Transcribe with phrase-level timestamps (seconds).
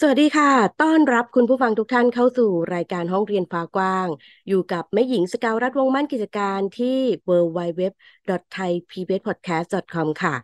[0.00, 0.50] สวัสดีค่ะ
[0.82, 4.08] ต้อนรับคุณผู้ฟังทุกท่านเข้าสู่รายการห้องเรียนฟ้ากว้าง
[4.48, 10.34] อยู่กับแม่หญิงสกาวรัฐวงมั่นกิจการที่ www.thaipbspodcast.com ค่ะ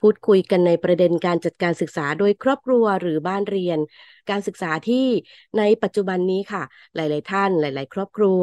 [0.00, 3.78] พูดคุยกันในประเด็นการจัดการศึกษาโดยครอบครัวหรือบ้านเรียน
[4.30, 5.06] การศึกษาที่
[5.58, 6.62] ในปัจจุบันนี้ค่ะ
[6.94, 8.42] หลาย ๆ ท่านหลาย ๆ ครอบครัว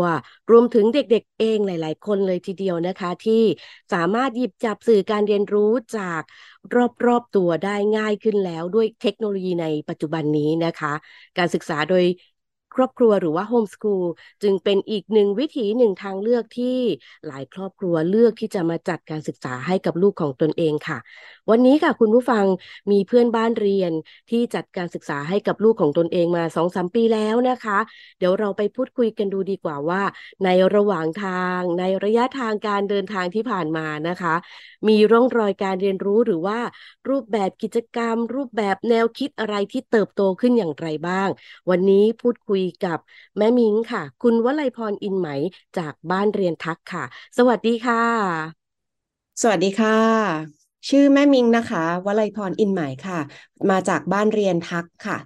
[0.51, 3.43] รวมถึงเด็ก ๆ เองหลาย ๆ คนเลยทีเดียวนะคะ ที่
[3.93, 6.21] สามารถหยิบจับสื่อการเรียนรู้จาก
[7.05, 10.93] รอบ ๆ ตัวได้ง่ายขึ้นแล้วด้วยเทคโนโลยีในปัจจุบันนี้นะคะ
[11.37, 12.03] การศึกษาโดย
[12.77, 14.05] ครอบครัวหรือว่าโฮมสคูล
[14.43, 16.77] จึงเป็นอีกหนึ่งวิถีหนึ่งทางเลือกที่
[17.27, 20.97] หลายครอบครัวเลือกที่จะมาจัดการศึกษาให้กับลูกของตนเองค่ะ
[21.49, 22.45] วันนี้ค่ะคุณผู้ฟัง
[22.91, 23.91] มีเพื่อนบ้านเรียน
[24.29, 27.77] ที่จัดการศึกษาให้กับลูกของตนเองมาสองสามปีแล้วนะคะ
[28.17, 30.01] เดี๋ยวเราไปพูดคุยกันดูดีกว่าว่า
[30.43, 34.35] ในระหว่างทางในระยะทางการเดินทางที่ผ่านมานะคะ
[34.87, 36.59] มีร่องรอยการเรียนรู้หรือว่า
[37.09, 41.29] รูปแบบกิจกรรม รูปแบบแนวคิดอะไรที่เติบโตขึ้นอย่างไรบ้าง
[41.69, 42.99] วันนี้พูดคุยกับ
[43.37, 45.29] แม่มิงค่ะ คุณวลัยพรอินไหม
[45.77, 47.03] จากบ้านเรียนทักค่ะ
[47.37, 48.03] สวัสดีค่ะ
[49.41, 49.97] สวัสดีค่ะ
[50.89, 53.19] ชื่อแม่มิงนะคะวลัยพรอินไหมค่ะ
[53.69, 55.17] มาจากบ้านเรียนทักค่ะ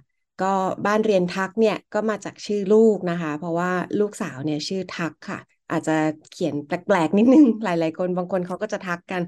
[0.42, 0.54] ก็
[0.86, 3.70] บ้านเรียนทักเนี่ยก็มาจากชื่อลูกนะคะ เพราะว่า
[4.00, 5.38] ลูกสาวเนี่ยชื่อทักค่ะ
[5.70, 5.96] อาจจะ
[6.30, 9.22] เขียนแปลกๆ นิดนึง หลาย ๆ คนบางคนเขาก็จะทักกัน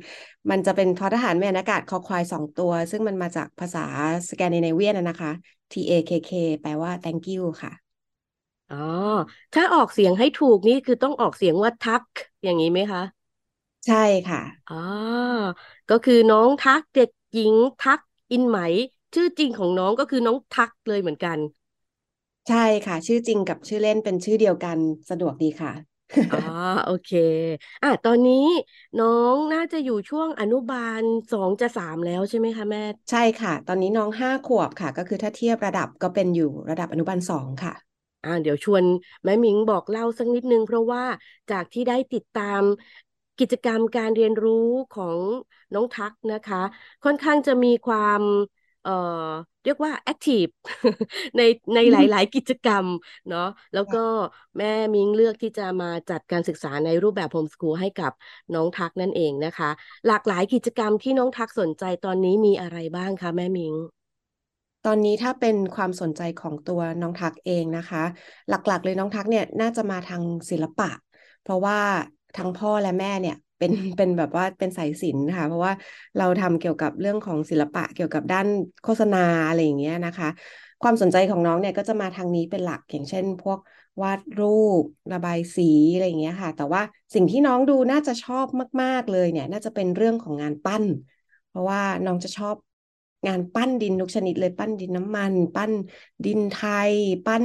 [0.51, 3.85] มันจะเป็นทอทหารแม่อากาศคอควายสองตัว ซึ่งมันมาจากภาษา
[4.31, 5.33] สแกนดิเนเวียนนะคะ
[5.73, 6.31] T A K K
[6.63, 7.84] แปลว่า thank you ค่ะ
[8.69, 8.77] อ๋อ
[9.53, 12.03] ถ้าออกเสียงให้ถูกนี่คือต้องออกเสียงว่าทัก
[12.43, 13.01] อย่างนี้ไหมคะ
[13.87, 13.97] ใช่
[14.29, 14.75] ค่ะ อ๋อ
[15.91, 18.59] ก็คือน้องทักเด็กหญิงทักอินไหม
[19.15, 21.39] ชื่อจริงของน้องก็คือน้องทักเลยเหมือนกัน
[22.49, 24.79] ใช่ค่ะ ชื่อจริงกับชื่อเล่นเป็นชื่อเดียวกัน
[25.11, 25.73] สะดวกดีค่ะ
[26.31, 26.37] อ๋อ
[26.85, 27.09] โอเค
[27.83, 28.35] อะ ตอนนี้
[28.99, 37.73] น้องน่าจะอยู่ช่วงอนุบาลสองจะสามแล้วใช่ไหมคะแม่ ใช่ค่ะ ตอนนี้น้องห้าขวบค่ะ ก็คือถ้าเทียบระดับก็เป็นอยู่ระดับอนุบาลสองค่ะ
[38.25, 38.85] อ่าเดี๋ยวชวน
[39.25, 41.03] แม่มิงบอกเล่าสักนิดนึง เพราะว่า
[41.51, 42.63] จากที่ได้ติดตาม
[43.39, 45.19] กิจกรรมการเรียนรู้ของ
[45.75, 46.63] น้องทักนะคะ
[47.05, 48.23] ค่อนข้างจะมีความ
[48.83, 48.91] เอ่อ
[49.65, 50.47] เรียกว่าแอคทีฟ
[51.37, 51.41] ใน
[51.75, 52.87] ในหลาย ๆ กิจกรรม
[53.29, 53.99] เนาะแล้วก็
[54.59, 58.13] แม่มิงเลือกที่จะมาจัดการศึกษาในรูปแบบโฮมสกูลให้กับ
[58.55, 59.71] น้องทักนั่นเองนะคะ
[60.07, 63.75] หลากหลายกิจกรรมที่น้องทักสนใจตอนนี้มีอะไรบ้างคะแม่มิง
[64.87, 68.03] ตอนนี้ถ้าเป็นความสนใจของตัวน้องทักเองนะคะ
[68.49, 70.91] หลักๆ เลยน้องทักเนี่ยน่าจะมาทางศิลปะ
[71.43, 71.79] เพราะว่า
[72.37, 75.73] ทั้งพ่อและแม่เนี่ยเป็นเป็นแบบว่าเป็นสายศิลป์ค่ะ เพราะว่า
[76.19, 78.47] เราทำเกี่ยวกับเรื่องของศิลปะเกี่ยวกับด้าน
[78.85, 80.29] โฆษณาอะไรอย่างเงี้ยนะคะ
[80.83, 83.59] ความสนใจของน้องเนี่ยก็จะมาทางนี้เป็นหลักอย่างเช่น พวก
[84.03, 86.83] วาดรูประบายสีอะไรอย่างเงี้ยค่ะ แต่ว่า
[87.15, 88.47] สิ่งที่น้องดูน่าจะชอบ
[88.83, 90.85] มาก ๆเลยเนี่ย น่าจะเป็นเรื่องของงานปั้น
[91.49, 92.57] เพราะว่าน้องจะชอบ
[93.27, 95.73] งานปั้นดินทุกชนิดเลยปั้นดินน้ำมัน ปั้น
[96.25, 96.57] ดินไท
[96.93, 96.95] ย
[97.27, 97.45] ปั้น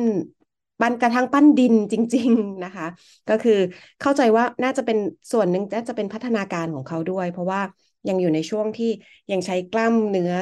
[0.79, 2.85] ปั้นกระทั่งปั้นดินจริง ๆนะคะ
[3.28, 3.59] ก็คือ
[4.00, 4.97] เข้าใจว่าน่าจะเป็น
[5.31, 7.62] ส่วนหนึ่งน่าจะเป็นพัฒนาการของเขาด้วย เพราะว่า
[8.07, 8.91] ยังอยู่ในช่วงที่
[9.31, 10.34] ยังใช้กล้ามเนื้อ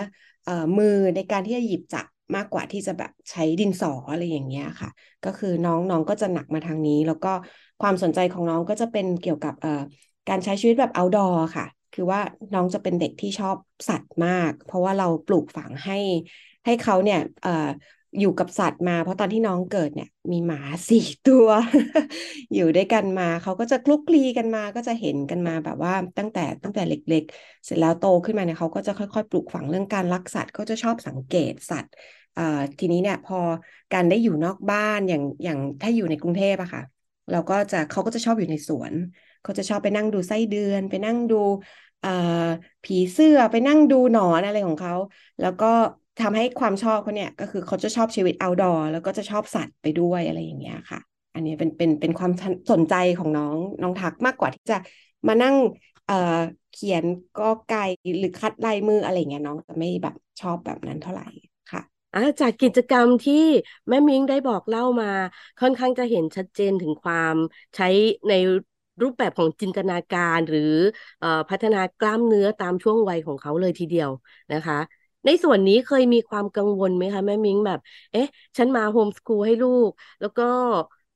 [0.44, 2.06] เอ่อมือในการที่จะหยิบจับ
[2.36, 4.90] มากกว่าที่จะแบบใช้ดินสออะไรอย่างเงี้ยค่ะ
[5.24, 7.30] ก็คือน้องน้องก็จะหนักมาทางนี้ แล้วก็
[7.82, 9.70] ความสนใจของน้องก็จะเป็นเกี่ยวกับเอ่อ
[10.28, 12.22] การใช้ชีวิตแบบ outdoor ค่ะ คือว่า
[12.54, 15.94] น้องจะเป็นเด็กที่ชอบสัตว์มาก เพราะว่าเราปลูกฝังให้
[16.66, 17.52] ให้เขาเนี่ยเอ่อ
[18.20, 20.60] อยู่กับสัตว์มา เพราะตอนที่น้องเกิดเนี่ย มีหมา
[20.90, 21.48] สี่ตัว
[22.54, 31.92] อยู่ด้วยกันมาเขาก็จะคลุกคลีกันมา ก็จะเห็นกันมาแบบว่าตั้งแต่ตั้งแต่เล็ก ๆ เสร็จแล้วโตขึ้นมาเนี่ยเขาก็จะค่อยๆ ปลูกฝังเรื่องการรักสัตว์เขาจะชอบสังเกตสัตว์
[32.80, 33.36] ทีนี้เนี่ยพอ
[33.92, 36.82] การได้อยู่นอกบ้านอย่างอย่างถ้าอยู่ในกรุงเทพอะค่ะ
[37.32, 38.94] เราก็จะเขาก็จะชอบอยู่ในสวน
[39.42, 41.36] เขาจะชอบไปนั่งดูไส้เดือน ไปนั่งดู
[42.84, 44.94] ผีเสื้อไปนั่งดูหนอนอะไรของเขา
[45.40, 45.66] แล้วก็
[46.20, 51.00] ทำให้ความชอบเขาเนี่ยก็คือเขาจะชอบชีวิตเอาดอร์แล้วก็จะชอบสัตว์ไปด้วยอะไรอย่างเงี้ยค่ะ
[51.34, 52.32] อันนี้เป็นเป็นเป็นความ
[52.72, 54.76] สนใจของน้องน้องทักมากกว่าที่จะ
[55.28, 55.56] มานั่ง
[56.06, 56.14] เอ่อ
[56.72, 57.80] เขียนก็ไก่
[58.18, 61.24] หรือคัดลายมืออะไรเงี้ยน้องจะไม่แบบชอบแบบนั้นเท่าไหร่
[61.72, 61.82] ค่ะ
[62.40, 63.34] จากกิจกรรมที่
[63.90, 65.08] แม่มิ้งได้บอกเล่ามา
[65.60, 67.36] ค่อนข้างจะเห็นชัดเจนถึงความ
[67.76, 67.86] ใช้
[68.30, 68.34] ใน
[69.02, 70.60] รูปแบบของจินตนาการหรือ
[71.22, 74.10] อพัฒนากล้ามเนื้อตามช่วงวัยของเขาเลยทีเดียว
[74.54, 74.80] นะคะ
[75.26, 77.80] ในส่วนนี้เคยมีความกังวลไหมคะแม่มิ้งแบบ
[78.12, 78.28] เอ๊ะ
[78.58, 80.44] ฉันมาโฮมสคูลให้ลูก แล้วก็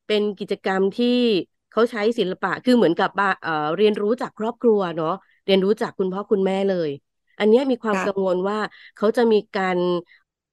[0.07, 1.07] เป็นกิจกรรมที่
[1.71, 3.09] เขาใช้ศิลปะคือเหมือนกับ
[3.77, 5.13] เรียนรู้จากครอบครัวเนาะ
[5.45, 6.89] เรียนรู้จากคุณพ่อคุณแม่เลย
[7.39, 8.57] อันนี้มีความกังวลว่า
[8.97, 9.77] เขาจะมีการ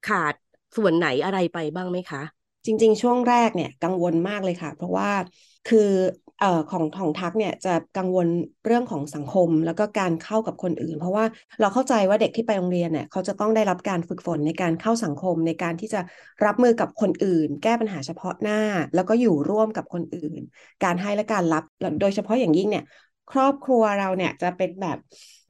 [0.07, 0.33] ขาด
[0.75, 2.21] ส่วนไหนอะไรไปบ้างไหมคะ
[2.65, 5.09] จริง ๆ ช่วงแรกเนี่ยกังวลมากเลยค่ะ เพราะว่า
[5.69, 5.89] คือ
[6.39, 8.27] เอ่อของของทักเนี่ยจะกังวล
[8.65, 11.25] เรื่องของสังคมแล้วก็การเข้ากับคนอื่น เพราะว่า
[11.59, 16.01] เราเข้าใจว่าเด็กที่ไปโรงเรียนเนี่ยเขาจะต้องได้รับการฝึกฝนในการเข้าสังคมในการที่จะ
[16.45, 18.59] รับมือกับคนอื่น แก้ปัญหาเฉพาะหน้า
[18.95, 20.41] แล้วก็อยู่ร่วมกับคนอื่น
[20.83, 21.63] การให้และการรับ
[22.01, 22.83] โดยเฉพาะอย่างยิ่งเนี่ย
[23.29, 24.97] ครอบครัวเราเนี่ยจะเป็นแบบ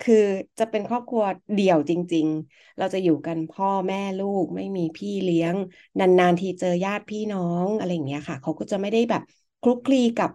[0.01, 0.15] คือ
[0.59, 1.23] จะเป็นครอบครัว
[1.53, 5.55] เดี่ยวจริง ๆ เราจะอยู่กันพ่อแม่ลูกไม่มีพี่เลี้ยง
[5.99, 9.21] นานๆทีเจอญาติพี่น้องอะไรอย่างเงี้ยค่ะ เขาก็จะไม่ได้แบบ
[9.61, 10.29] คลุกคลีกับ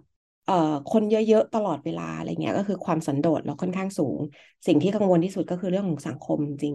[0.44, 0.55] เอ่อ
[0.88, 4.20] คนเยอะๆตลอดเวลาอะไรเงี้ยก็คือความสันโดษเราค่อนข้างสูง
[4.67, 6.75] สิ่งที่กังวลที่สุดก็คือเรื่องของสังคมจริง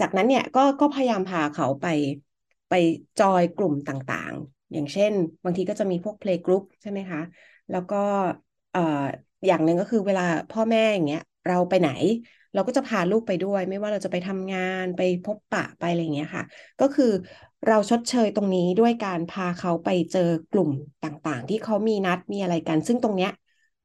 [0.00, 1.86] จากนั้นเนี่ยก็ก็พยายามพาเขาไป
[2.68, 2.72] ไป
[3.18, 5.12] จอยกลุ่มต่างๆ อย่างเช่น
[5.44, 7.20] บางทีก็จะมีพวกเพลงกรุ๊ปใช่ไหมคะ
[7.70, 7.96] แล้วก็
[8.70, 8.80] เอ่อ
[9.46, 11.88] อย่างหนึ่งก็คือเวลาพ่อแม่อย่างเงี้ย เราไปไหน
[12.52, 16.44] เราก็จะพาลูกไปด้วย ไม่ว่าเราจะไปทำงานไปพบปะไปอะไรเงี้ยค่ะ
[16.80, 17.04] ก็คือ
[17.66, 20.70] เราชดเชยตรงนี้ด้วยการพาเขาไปเจอกลุ่ม
[21.02, 23.30] ต่างๆ ที่เขามีนัดมีอะไรกัน ซึ่งตรงเนี้ย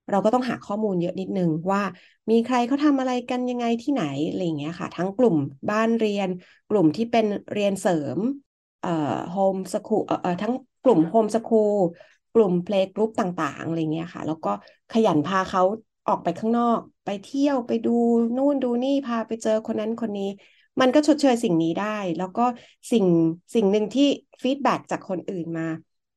[0.10, 1.82] เราก็ต้องหาข้อมูลเยอะนิดนึงว่า
[2.32, 5.36] มีใครเขาทำอะไรกันยังไงที่ไหนอะไรเงี้ยค่ะ ทั้งกลุ่ม
[5.70, 6.30] บ้านเรียน
[6.68, 8.20] กลุ่มที่เป็นเรียนเสริม
[8.80, 8.90] เอ่อ
[9.30, 10.54] homeschool เอ่อทั้ง
[10.84, 11.74] กลุ่ม homeschool
[12.40, 14.50] กลุ่ม playgroup ต่างๆอะไรเงี้ยค่ะ แล้วก็
[14.92, 15.62] ขยันพาเขา
[16.08, 17.90] ออกไปข้างนอก ไปเที่ยวไปดู
[18.38, 20.24] นู่นดูนี่พาไปเจอคนนั้นคนนี้
[20.82, 21.86] มันก็ชดเชยสิ่งนี้ได้
[22.18, 22.42] แล้วก็
[22.92, 23.06] สิ่ง
[23.56, 24.04] สิ่งหนึ่งที่
[24.44, 25.64] feedback จากคนอื่นมา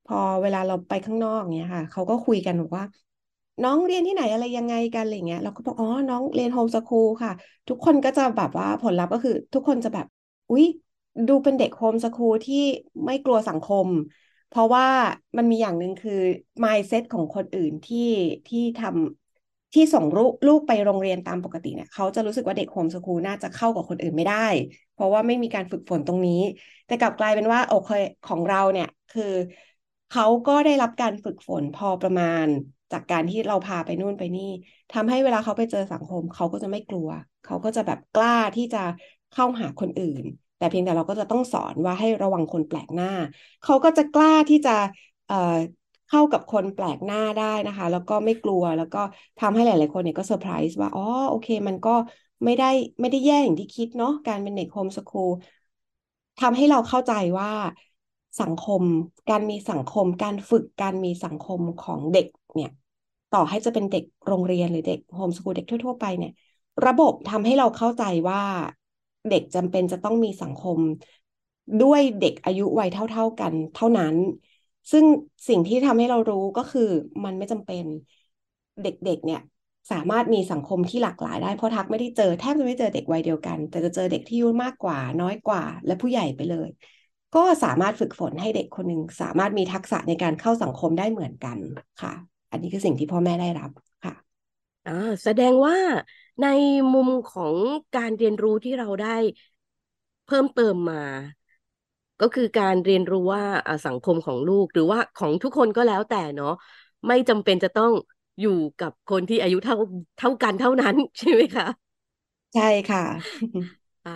[0.05, 2.85] พอเวลาเราไปข้างนอกเนี้ยค่ะเขาก็คุยกันว่า
[3.63, 7.33] น้องเรียนที่ไหนอะไรยังไงกันอะไรเงี้ยเราก็บอกอ๋อน้องเรียน homeschool ค่ะ
[7.69, 10.07] ทุกคนก็จะแบบว่าผลลัพธ์ก็คือ ทุกคนจะแบบ
[10.51, 10.65] อุ๊ย
[11.29, 12.57] ดูเป็นเด็กโฮมสคูลที่
[13.05, 13.87] ไม่กลัวสังคม
[14.51, 14.87] เพราะว่า
[15.37, 16.13] มันมีอย่างหนึ่งคือ
[16.65, 17.99] mindset ของคนอื่นที่
[18.49, 24.47] ที่ทำที่ส่งลูกลูกไปโรงเรียนตามปกติเนี่ยเขาจะรู้สึกว่าเด็กโฮมสคูลน่าจะเข้ากับคนอื่นไม่ได้
[24.93, 26.43] เพราะว่าไม่มีการฝึกฝนตรงนี้
[26.87, 27.91] แต่กลับกลายเป็นว่าโอเค
[28.25, 29.33] ของเราเนี่ยคือ
[30.09, 32.47] เขาก็ได้รับการฝึกฝนพอประมาณ
[32.93, 34.51] จากการที่เราพาไปนู่นไปนี่
[34.93, 37.09] ทำให้เวลาเขาไปเจอสังคม เขาก็จะไม่กลัว
[37.45, 38.79] เขาก็จะแบบกล้าที่จะ
[39.31, 40.25] เข้าหาคนอื่น
[40.61, 43.07] แต่เพียงแต่เราก็จะต้องสอนว่าให้ระวังคนแปลกหน้า
[43.63, 44.71] เขาก็จะกล้าที่จะ
[45.27, 45.35] เอ่อ
[46.07, 48.99] เข้ากับคนแปลกหน้าได้นะคะ แล้วก็ไม่กลัวแล้วก็
[49.39, 51.91] ทำให้หลาย ๆ คนเนี่ยก็เซอร์ไพรส์ว่าอ๋อโอเค มันก็
[52.45, 52.67] ไม่ได้
[53.01, 55.31] ไม่ได้แย่อย่างที่คิดเนาะการเป็นเด็กโฮมสคูล
[56.39, 57.51] ทำให้เราเข้าใจว่า
[58.41, 58.83] สังคม
[59.29, 62.71] การมีสังคม การฝึกการมีสังคมของเด็กเนี่ย
[63.31, 66.33] ต่อให้จะเป็นเด็กโรงเรียนหรือเด็กโฮมสคูลเด็กทั่ว ๆ ไปเนี่ย
[66.87, 68.41] ระบบทำให้เราเข้าใจว่า
[69.29, 70.79] เด็กจำเป็นจะต้องมีสังคม
[71.83, 74.15] ด้วยเด็กอายุวัยเท่า ๆกันเท่านั้น
[74.93, 75.05] ซึ่ง
[75.49, 76.91] สิ่งที่ทำให้เรารู้ก็คือ
[77.25, 77.85] มันไม่จำเป็น
[78.83, 79.41] เด็กๆเนี่ย
[79.91, 86.69] สามารถมีสังคมที่หลากหลายได้เพราะทักไม่ได้เจอแทบจะไม่เจอเด็กวัยเดียวกัน แต่จะเจอเด็กที่อายุมากกว่า น้อยกว่า และผู้ใหญ่ไปเลย
[87.35, 91.59] ก็สามารถฝึกฝนให้เด็กคนหนึ่งสามารถมีทักษะในการเข้าสังคมได้เหมือนกัน
[92.03, 92.13] ค่ะ
[92.51, 93.71] อันนี้คือสิ่งที่พ่อแม่ได้รับ
[94.05, 94.15] ค่ะ
[94.87, 94.93] อ่า
[95.25, 95.77] แสดงว่า
[96.43, 96.47] ใน
[96.93, 97.57] มุมของ
[97.95, 99.09] การเรียนรู้ที่เราได้
[100.27, 101.03] เพิ่มเติมมา
[102.21, 106.49] ก็คือการเรียนรู้ว่าอ่าสังคมของลูกหรือว่าของทุกคนก็แล้วแต่เนาะ
[107.07, 107.93] ไม่จำเป็นจะต้อง
[108.41, 109.77] อยู่กับคนที่อายุเท่า
[110.17, 111.67] เท่ากันเท่านั้น ใช่ไหมคะ
[112.55, 113.01] ใช่ค่ะ
[114.05, 114.11] อ่า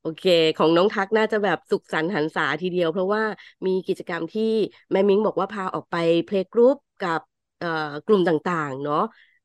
[0.00, 0.22] โอเค
[0.56, 3.22] ของน้องทักน่าจะแบบสุขสันต์หันษาทีเดียว เพราะว่า
[3.66, 4.42] มีกิจกรรมที่
[4.92, 7.20] แม่มิ้งบอกว่าพาออกไปเพลย์กรุ๊ปกับ
[7.58, 7.68] เอ่อ
[8.06, 8.96] กลุ่มต่างๆ เนาะ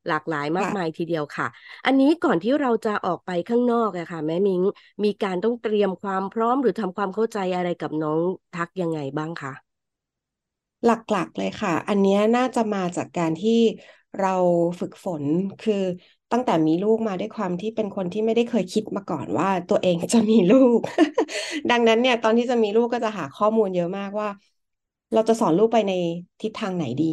[0.08, 1.48] หลากหลายมากค่ะมายทีเดียวค่ะ
[1.86, 4.63] อันนี้ก่อนที่เราจะออกไปข้างนอกอะค่ะแม่มิ้ง
[5.03, 8.20] มีการต้องเตรียมความพร้อมหรือทำความเข้าใจอะไรกับน้อง
[8.56, 9.53] ทักยังไงบ้างคะ
[10.86, 13.51] หลักๆเลยค่ะ อันเนี้ยน่าจะมาจากการที่
[14.18, 14.29] เรา
[14.79, 15.25] ฝึกฝน
[15.60, 15.74] คือ
[16.32, 20.79] ตั้งแต่มีลูกมาด้วยความที่เป็นคนที่ไม่ได้เคยคิดมาก่อนว่าตัวเองจะมีลูก
[21.70, 24.29] ดังนั้นเนี่ยตอนที่จะมีลูกก็จะหาข้อมูลเยอะมากว่า
[25.13, 25.94] เราจะสอนลูกไปใน
[26.42, 27.06] ทิศทางไหนดี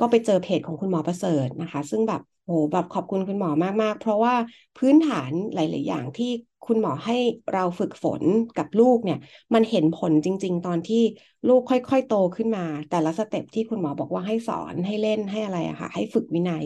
[0.00, 3.50] ก็ไปเจอเพจของคุณหมอประเสริฐนะคะ ซึ่งแบบโหแบบขอบคุณคุณหมอ
[3.82, 4.34] มากๆ เพราะว่า
[4.76, 6.26] พื้นฐานหลาย ๆ อย่างที่
[6.66, 7.16] คุณหมอให้
[7.52, 8.22] เราฝึกฝน
[8.56, 9.18] กับลูกเนี่ย
[9.54, 11.02] มันเห็นผลจริง ๆ ตอนที่
[11.48, 16.64] ลูกค่อย ๆ โตขึ้นมา แต่ละสเต็ปที่คุณหมอบอกว่าให้สอนให้เล่นให้อะไรอะค่ะ ให้ฝึกวินัย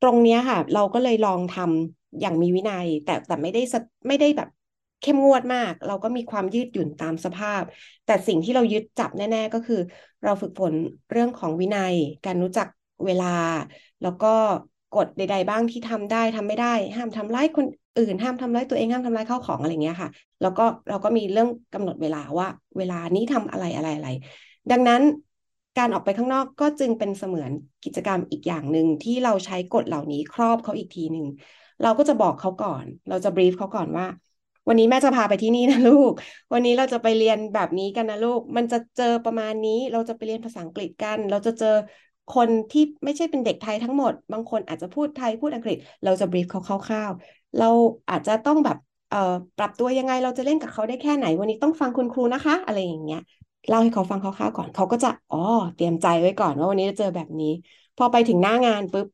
[0.00, 3.60] ตรงเนี้ยค่ะ เราก็เลยลองทำอย่างมีวินัย แต่แต่ไม่ได้
[4.08, 4.48] ไม่ได้แบบ
[5.00, 7.62] เข้มงวดมาก เราก็มีความยืดหยุ่นตามสภาพ
[8.04, 9.80] แต่สิ่งที่เรายึดจับแน่ ๆ ก็คือ
[10.24, 10.74] เราฝึกฝน
[11.10, 11.94] เรื่องของวินัย
[12.26, 12.66] การรู้จัก
[13.06, 13.26] เวลา
[14.02, 14.26] แล้วก็
[14.96, 17.66] กฎใด ๆ บ้างที่ทำได้ทำไม่ได้ ห้ามทำร้ายคน
[17.98, 20.10] อื่น ห้ามทำร้ายตัวเองห้ามทำร้ายข้าวของอะไรเงี้ยค่ะ
[20.40, 22.48] แล้วก็เราก็มีเรื่องกำหนดเวลาว่า
[22.78, 24.08] เวลานี้ทำอะไรอะไรอะไร
[24.70, 25.02] ดังนั้น
[25.78, 27.50] การออกไปข้างนอกก็จึงเป็นเสมือน
[27.84, 31.26] กิจกรรมอีกอย่างหนึ่งที่เราใช้กฎเหล่านี้ครอบเขาอีกทีหนึ่ง
[31.82, 34.06] เราก็จะบอกเขาก่อน เราจะบรีฟเขาก่อนว่า
[34.68, 36.12] วันนี้แม่จะพาไปที่นี่นะลูก
[36.52, 41.66] วันนี้เราจะไปเรียนแบบนี้กันนะลูก มันจะเจอประมาณนี้เราจะไปเรียนภาษาอังกฤษกัน เราจะเจอ
[42.28, 47.66] คนที่ไม่ใช่เป็นเด็กไทยทั้งหมด บางคนอาจจะพูดไทยพูดอังกฤษ เราจะบรีฟเขาคร่าวๆเรา
[48.10, 48.76] อาจจะต้องแบบ
[49.08, 49.18] เอ่อ
[49.56, 53.18] ปรับตัวยังไงเราจะเล่นกับเขาได้แค่ไหน วันนี้ต้องฟังคุณครูนะคะ อะไรอย่างเงี้ย
[53.68, 55.36] เล่าให้เขาฟังคร่าวๆก่อนเขาก็จะอ๋อ
[55.74, 57.46] เตรียมใจไว้ก่อนว่าวันนี้จะเจอแบบนี้
[57.96, 59.06] พอไปถึงหน้างานปุ๊บ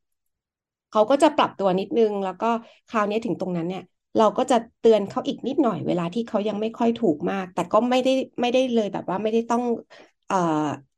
[0.90, 2.46] เขาก็จะปรับตัวนิดนึง แล้วก็
[2.88, 3.82] คราวนี้ถึงตรงนั้นเนี่ย
[4.16, 9.62] เราก็จะเตือนเขาอีกนิดหน่อยเวลาที่เขายังไม่ค่อยถูกมาก แต่ก็ไม่ได้ไม่ได้เลยแบบว่าไม่ได้ต้อง
[10.26, 10.36] เอ่อ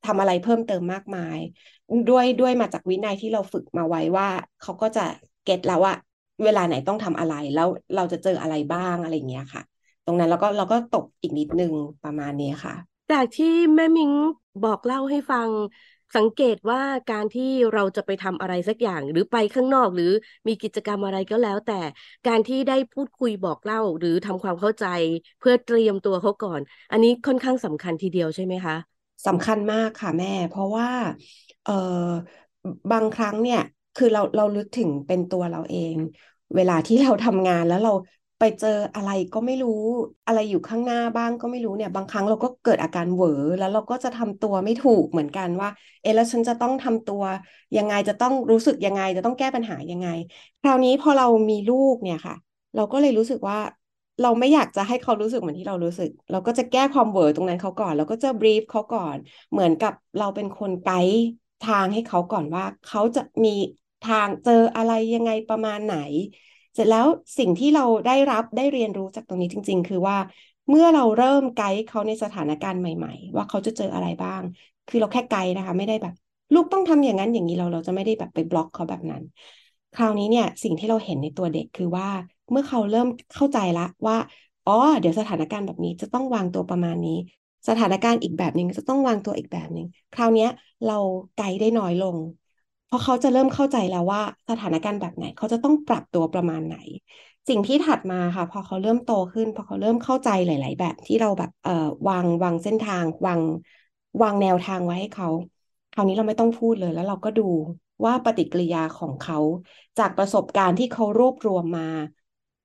[0.05, 1.39] ทำอะไรเพิ่มเติมมากมาย
[2.09, 4.27] ด้วยด้วยมาจากวินัยที่เราฝึกมาไว้ว่า
[4.61, 5.01] เขาก็จะ
[5.43, 5.95] เก็ตแล้วว่า
[6.45, 9.63] เวลาไหนต้องทำอะไรแล้วเราจะเจออะไรบ้างอะไรอย่างเงี้ยค่ะ
[10.05, 12.75] ตรงนั้นเราก็เราก็ตกอีกนิดนึงประมาณนี้ค่ะ
[13.11, 14.13] จากที่แม่มิง
[14.65, 15.49] บอกเล่าให้ฟัง
[16.17, 16.81] สังเกตว่า
[17.11, 20.11] การที่เราจะไปทำอะไรสักอย่าง หรือไปข้างนอกหรือ
[20.49, 21.81] มีกิจกรรมอะไรก็แล้ว แต่
[22.27, 24.87] การที่ได้พูดคุยบอกเล่า หรือทำความเข้าใจ
[25.41, 28.77] เพื่อเตรียมตัวเขาก่อน อันนี้ค่อนข้างสำคัญทีเดียวใช่ไหมคะ
[29.27, 30.89] สำคัญมากค่ะแม่ เพราะว่า
[31.65, 31.73] เออ
[32.91, 33.61] บางครั้งเนี่ย
[33.95, 35.97] คือเราเราลึกถึงเป็นตัวเราเอง
[36.55, 37.91] เวลาที่เราทำงานแล้วเรา
[38.45, 39.71] ไปเจออะไรก็ไม่รู้
[40.27, 45.69] อะไรอยู่ข้างหน้าบ้างก็ไม่รู้เนี่ย บางครั้งเราก็เกิดอาการเหวอแล้วเราก็จะทำตัวไม่ถูกเหมือนกันว่า
[46.01, 47.23] เออแล้วฉันจะต้องทำตัว
[47.77, 50.09] ยังไงจะต้องรู้สึกยังไงจะต้องแก้ปัญหายังไง
[50.61, 52.35] คราวนี้พอเรามีลูกเนี่ยค่ะ
[52.75, 53.59] เราก็เลยรู้สึกว่า
[54.21, 59.17] เราไม่อยากจะให้เขารู้สึกเหมือนที่เรารู้สึก เราก็จะแก้ความเวอร์ตรงนั้นเขาก่อนเราก็จะบรีฟเขาก่อน
[59.51, 61.17] เหมือนกับเราเป็นคนไกด์
[61.61, 63.51] ทางให้เขาก่อนว่า เขาจะมี
[64.03, 65.95] ทางเจออะไรยังไงประมาณไหน
[66.75, 67.07] เสร็จแล้ว
[67.39, 70.17] สิ่งที่เราได้รับได้เรียนรู้จากตรงนี้จริง ๆ คือว่า
[70.69, 74.43] เมื่อเราเริ่มไกด์เขาในสถานการณ์ใหม่ ๆ ว่าเขาจะเจออะไรบ้าง
[74.87, 76.15] คือเราแค่ไกด์นะคะ ไม่ได้แบบ
[76.55, 79.23] ลูกต้องทำอย่างนั้นอย่างนี้เราเราจะไม่ได้แบบไปบล็อกเขาแบบนั้น
[79.93, 82.09] คราวนี้เนี่ยสิ่งที่เราเห็นในตัวเด็กคือว่า
[82.51, 84.17] เมื่อเขาเริ่มเข้าใจละว่า
[84.65, 87.13] อ๋อเดี๋ยวสถานการณ์แบบนี้จะต้องวางตัวประมาณนี้
[87.69, 90.47] สถานการณ์อีกแบบหนึ่งจะต้องวางตัวอีกแบบหนึ่งคราวนี้
[90.85, 90.99] เรา
[91.37, 92.17] ไกด์ได้น้อยลง
[92.93, 96.75] ราะเขาจะเริ่มเข้าใจแล้วว่าสถานการณ์แบบไหน เขาจะต้องปรับตัวประมาณไหน
[97.49, 101.73] สิ่งที่ถัดมาค่ะ พอเขาเริ่มโตขึ้น พอเขาเริ่มเข้าใจหลาย ๆ แบบที่เราแบบเอ่อ
[102.09, 103.41] วางวางเส้นทาง วาง
[104.23, 105.29] วางแนวทางไว้ให้เขา
[105.93, 107.43] คราวนี้เราไม่ต้องพูดเลยแล้วเราก็ดู
[108.05, 109.37] ว่าปฏิกิริยาของเขา
[109.99, 111.83] จากประสบการณ์ที่เขารวบรวมมา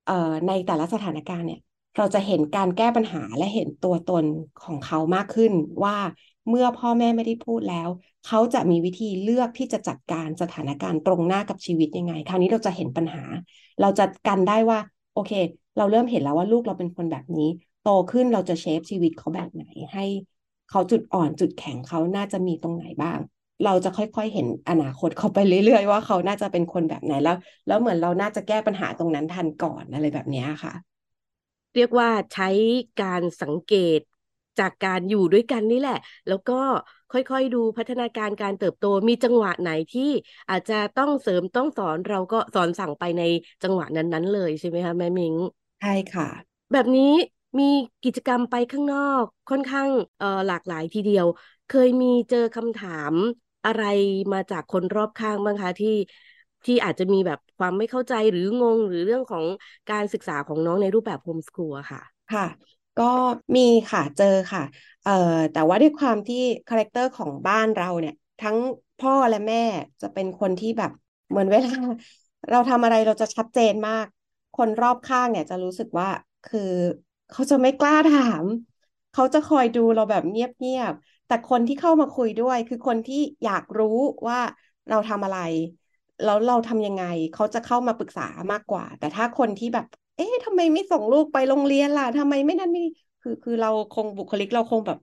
[0.05, 0.13] เอ่อ
[0.47, 1.59] ในแต่ละสถานการณ์เนี่ย
[1.97, 4.25] เราจะเห็นการแก้ปัญหาและเห็นตัวตน
[4.63, 5.95] ของเขามากขึ้นว่า
[6.49, 7.89] เมื่อพ่อแม่ไม่ได้พูดแล้ว
[8.27, 13.23] เขาจะมีวิธีเลือกที่จะจัดการสถานการณ์ตรงหน้ากับชีวิตยังไง คราวนี้เราจะเห็นปัญหา
[13.81, 14.79] เราจะกันได้ว่า
[15.13, 15.31] โอเค
[15.77, 17.49] เราเริ่มเห็นแล้วว่าลูกเราเป็นคนแบบนี้
[17.83, 19.63] โตขึ้นเราจะเชฟชีวิตเขาแบบไหน
[19.93, 20.05] ให้
[20.69, 23.19] เขาจุดอ่อนจุดแข็งเขาน่าจะมีตรงไหนบ้าง
[23.65, 27.35] เราจะค่อยๆเห็นอนาคตเขาไปเรื่อยๆว่าเขาน่าจะเป็นคนแบบไหนแล้ว
[27.67, 30.73] แล้วเหมือนเราน่าจะแก้ปัญหาตรงนั้นทันก่อนอะไรแบบนี้ค่ะ
[31.75, 32.49] เรียกว่าใช้
[33.01, 33.99] การสังเกต
[34.59, 35.95] จากการอยู่ด้วยกันนี่แหละ
[36.27, 36.53] แล้วก็
[37.11, 40.09] ค่อยๆดูพัฒนาการการเติบโตมีจังหวะไหนที่
[40.49, 43.21] อาจจะต้องเสริมต้องสอนเราก็สอนสั่งไปใน
[43.63, 45.35] จังหวะนั้นๆ เลยใช่ไหมคะแม่มิง
[45.79, 46.27] ใช่ค่ะ
[46.71, 47.03] แบบนี้
[47.59, 47.63] มี
[48.03, 51.25] กิจกรรมไปข้างนอกค่อนข้างเอ่อหลากหลายทีเดียว
[51.67, 53.13] เคยมีเจอคำถาม
[53.65, 53.81] อะไร
[54.33, 55.89] มาจากคนรอบข้างบ้างคะที่
[56.65, 59.45] ที่อาจจะมีแบบความไม่เข้าใจหรืองงหรือเรื่องของ
[59.89, 62.01] การศึกษาของน้องในรูปแบบโฮมสกูลค่ะ
[62.31, 63.03] ค่ะ ก็
[63.55, 64.61] มีค่ะเจอค่ะ
[65.03, 65.11] เอ่อ
[65.51, 66.35] แต่ว่าด้วยความที่
[66.67, 68.57] character ของบ้านเราเนี่ย ทั้ง
[68.97, 69.57] พ่อและแม่
[70.01, 70.91] จะเป็นคนที่แบบ
[71.29, 71.71] เหมือนเวลา
[72.49, 74.05] เราทำอะไรเราจะชัดเจนมาก
[74.53, 76.07] คนรอบข้างเนี่ยจะรู้สึกว่า
[76.45, 76.59] คือ
[77.31, 78.45] เขาจะไม่กล้าถาม
[79.11, 83.87] เขาจะคอยดูเราแบบเงียบๆแต่คนที่เข้ามาคุยด้วย คือคนที่อยากรู้
[84.27, 84.39] ว่า
[84.89, 85.37] เราทำอะไร
[86.23, 89.85] แล้วเราทำยังไง เขาจะเข้ามาปรึกษามากกว่า แต่ถ้าคนที่แบบ
[90.19, 92.81] เอ๊ะทำไมไม่ส่งลูกไปโรงเรียนล่ะทำไมไม่นั่นไม่
[93.21, 94.97] คือคือเราคงบุคลิกเราคงแบบ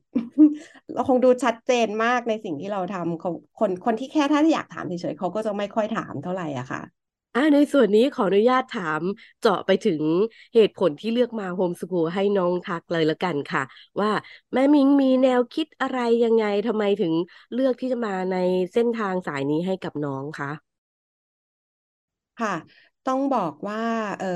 [0.92, 6.80] เราคงดูชัดเจนมากในสิ่งที่เราทำเขาคนคนที่แค่ถ้าอยากถามเฉยๆเขาก็จะไม่ค่อยถามเท่าไหร่อะค่ะ
[7.34, 9.02] อ่าในส่วนนี้ขออนุญาตถาม
[9.40, 10.02] เจาะไปถึง
[10.54, 13.62] เหตุผลที่เลือกมาโฮมสกูลให้น้องทักเลยละกันค่ะ
[14.00, 14.10] ว่า
[14.52, 17.12] แม่มิงมีแนวคิดอะไรยังไงทำไมถึง
[17.52, 18.36] เลือกที่จะมาใน
[18.72, 20.50] เส้นทางสายนี้ให้กับน้องคะ
[22.36, 22.50] ค่ะ
[23.04, 23.78] ต้องบอกว่า
[24.18, 24.26] เออ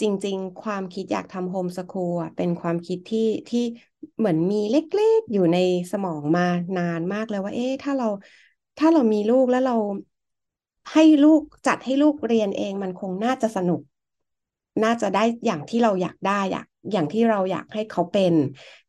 [0.00, 3.64] จริง ๆ ความคิดอยากทำโฮมสคูลเป็นความคิดที่ที่
[4.18, 5.58] เหมือนมีเล็ก ๆ อยู่ใน
[5.92, 6.46] สมองมา
[6.78, 8.08] นานมากเลยว่า เอ๊ะถ้าเรา
[8.78, 9.74] ถ้าเรามีลูกแล้วเรา
[10.92, 13.80] ให้ลูกจัดให้ลูกเรียนเองมันคงน่าจะสนุก
[14.82, 18.34] น่าจะได้อย่างที่เราอยากได้อยากอย่างที่เราอยากให้เขาเป็น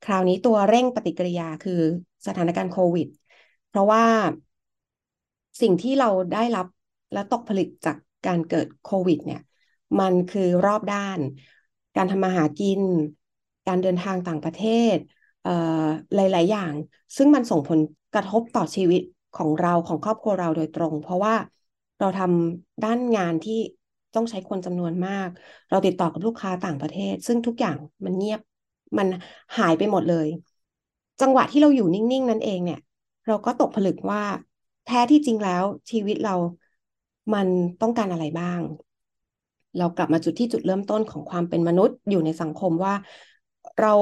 [0.01, 1.81] คราวนี้ตัวเร่งปฏิกิริยาคือ
[2.27, 3.07] สถานการณ์โควิด
[3.69, 4.03] เพราะว่า
[5.61, 6.67] สิ่งที่เราได้รับ
[7.13, 7.97] และตกผลึกจาก
[8.27, 9.41] การเกิดโควิด เนี่ย
[9.99, 11.19] มันคือรอบด้าน
[11.95, 12.81] การทำมาหากิน
[13.67, 14.59] การเดินทางต่างประเท
[14.93, 14.95] ศ
[16.11, 16.73] เหลาย ๆ อย่าง
[17.17, 17.79] ซึ่งมันส่งผล
[18.13, 19.01] กระทบต่อชีวิต
[19.33, 21.35] ของเราของครอบครัวเราโดยตรง เพราะว่า
[21.99, 23.59] เราทำด้านงานที่
[24.15, 25.29] ต้องใช้คนจำนวนมาก
[25.69, 28.39] เราติดต่อกับลูกค้าต่างประเทศ ซึ่งทุกอย่างมันเงียบ
[28.97, 29.07] มัน
[29.57, 30.27] หายไปหมดเลย
[31.21, 32.79] จังหวะที่เราอยู่นิ่ง ๆ นั่นเองเนี่ย
[33.27, 34.21] เราก็ตกผลึกว่า
[34.85, 36.35] แท้ที่จริงแล้วชีวิตเรา
[37.33, 37.47] มัน
[37.81, 38.61] ต้องการอะไรบ้าง
[39.77, 42.93] เรากลับมาจุดที่จุดเริ่มต้นของความเป็นมนุษย์อยู่ในสังคมว่า
[43.81, 43.93] เรา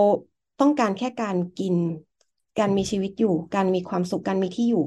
[0.62, 1.76] ต้องการแค่การกิน
[2.60, 4.84] การมีชีวิตอยู่ การมีความสุขการมีที่อยู่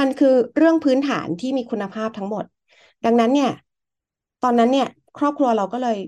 [0.00, 2.44] มันคือเรื่องพื้นฐานที่มีคุณภาพทั้งหมด
[3.04, 3.52] ดังนั้นเนี่ย
[4.42, 5.98] ตอนนั้นเนี่ย ครอบครัวเราก็เลย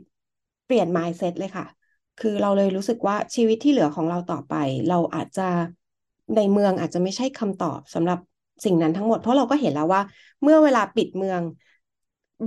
[0.67, 1.67] เปลี่ยน mindset เลยค่ะ
[2.21, 4.55] คือเราเลยรู้สึกว่าชีวิตที่เหลือของเราต่อไป
[4.89, 5.49] เราอาจจะ
[6.37, 8.19] ในเมืองอาจจะไม่ใช่คำตอบสำหรับ
[8.65, 10.03] สิ่งนั้นทั้งหมด เพราะเราก็เห็นแล้วว่า
[10.43, 11.41] เมื่อเวลาปิดเมือง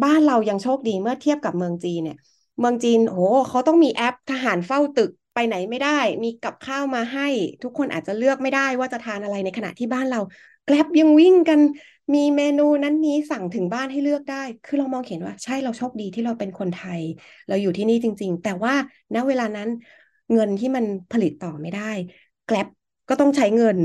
[0.04, 2.18] บ้านเรายังโชคดีเมื่อเทียบกับเมืองจีนเนี่ย
[2.60, 3.20] เมืองจีนโห
[3.50, 7.28] เขาต้องมีแอปทหารเฝ้าตึกไปไหนไม่ได้ มีกับข้าวมาให้
[7.64, 10.20] ทุกคนอาจจะเลือกไม่ได้ว่าจะทานอะไรในขณะที่บ้านเรา
[10.66, 11.60] แกลบยังวิ่งกัน
[12.14, 17.02] มีเมนูนั้นนี้สั่งถึงบ้านให้เลือกได้ คือเรามองเห็นว่า ใช่เราโชคดีที่เราเป็นคนไทย
[17.48, 18.74] เราอยู่ที่นี่จริง ๆ แต่ว่า
[19.16, 19.70] ณเวลานั้น
[20.34, 21.92] เงินที่มันผลิตต่อไม่ได้
[22.46, 22.68] แกลบ
[23.10, 23.78] ก็ต้องใช้เงิน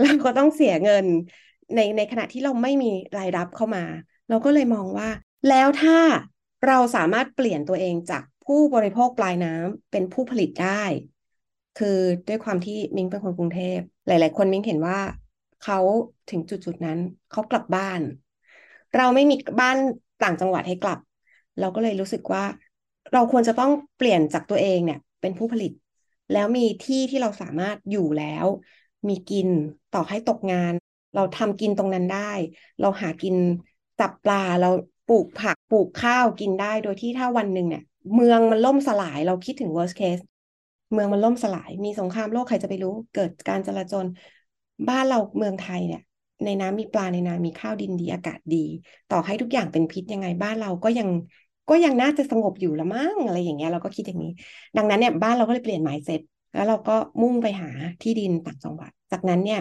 [0.00, 1.06] เราก็ต้องเสียเงิน
[1.74, 2.86] ในในขณะที่เราไม่มี
[3.18, 3.84] รายรับเข้ามา
[4.28, 5.08] เราก็เลยมองว่า
[5.48, 5.98] แล้วถ้า
[6.66, 10.82] เราสามารถเปลี่ยนตัวเองจากผู้บริโภคปลายน้ำเป็นผู้ผลิตได้
[11.78, 14.98] คือด้วยความที่มิงเป็นคนกรุงเทพ หลาย ๆ คนมิงเห็นว่า
[15.64, 15.78] เขา
[16.30, 16.98] ถึงจุดๆนั้น
[17.30, 18.00] เขากลับบ้าน
[18.96, 19.76] เราไม่มีบ้าน
[20.22, 20.98] ต่างจังหวัดให้กลับ
[21.60, 22.44] เราก็เลยรู้สึกว่า
[23.12, 25.72] เราควรจะต้องเปลี่ยนจากตัวเองเนี่ย เป็นผู้ผลิต
[26.32, 28.46] แล้วมีที่ที่เราสามารถอยู่แล้ว
[29.08, 29.48] มีกิน
[29.94, 30.72] ต่อให้ตกงาน
[31.14, 32.32] เราทำกินตรงนั้นได้
[32.80, 33.36] เราหากิน
[34.00, 34.70] จับปลาเรา
[35.10, 37.82] ปลูกผักปลูกข้าวกินได้โดยที่ถ้าวันหนึ่งเนี่ย
[38.14, 40.22] เมืองมันล่มสลายเราคิดถึง worst case
[40.92, 44.06] เมืองมันล่มสลาย มีสงครามโลกใครจะไปรู้ เกิดการจลาจล
[44.88, 46.02] บ้านเราเมืองไทยเนี่ย
[46.44, 48.64] ในน้ำมีปลาในนามีข้าวดินดีอากาศดี
[49.12, 51.08] ต่อให้ทุกอย่างเป็นพิษยังไงบ้านเราก็ยัง
[51.70, 54.30] ก็ยังน่าจะสงบอยู่ละมั้งอะไรอย่างเงี้ยเราก็คิดอย่างนี้
[54.76, 56.20] ดังนั้นเนี่ยบ้านเราก็เลยเปลี่ยนหมายเซ็ต
[56.54, 57.68] แล้วเราก็มุ่งไปหา
[58.02, 59.60] ที่ดินต่างจังหวัด จากนั้นเนี่ย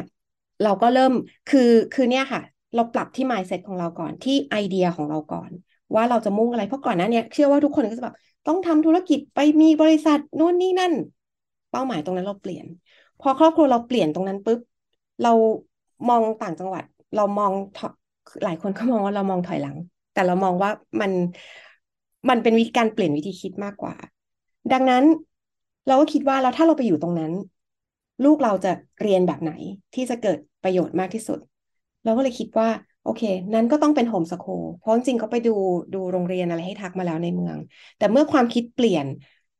[0.64, 1.14] เราก็เริ่ม
[1.48, 2.42] คือคือเนี่ยค่ะ
[2.76, 5.52] เราปรับที่ mindset ของเราก่อนที่ไอเดียของเราก่อน
[5.96, 8.16] ว่าเราจะมุ่งอะไรเพราะก่อนหน้านี้เชื่อว่าทุกคนก็จะแบบ
[8.48, 10.94] ต้องทำธุรกิจไปมีบริษัทนู่นนี่นั่น
[11.72, 12.66] เป้าหมายตรงนั้นเราเปลี่ยน
[13.22, 14.60] พอครอบครัวเราเปลี่ยนตรงนั้นปุ๊บ
[15.24, 15.34] เรา
[16.10, 16.84] มองต่างจังหวัด
[17.16, 17.52] เรามอง
[18.44, 19.78] หลายคนก็มองว่าเรามองถอยหลัง
[20.14, 20.70] แต่เรามองว่า
[21.02, 21.12] มัน
[22.30, 23.96] มันเป็นวิธีการเปลี่ยนวิธีคิดมากกว่า
[24.74, 25.04] ดังนั้น
[25.88, 27.32] เราก็คิดว่าแล้วถ้าเราไปอยู่ตรงนั้น
[28.24, 29.52] ลูกเราจะเรียนแบบไหน
[29.94, 31.40] ที่จะเกิดประโยชน์มากที่สุด
[32.04, 32.70] เราก็เลยคิดว่า
[33.04, 33.22] โอเค
[33.54, 35.56] นั้นก็ต้องเป็นโฮมสคูลเพราะจริงๆก็ไปดู
[35.94, 37.58] ดูโรงเรียนอะไรให้ทักมาแล้วในเมือง
[37.98, 39.06] แต่เมื่อความคิดเปลี่ยน